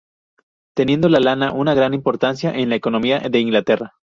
[0.75, 3.93] Teniendo la lana una gran importancia en la economía de Inglaterra.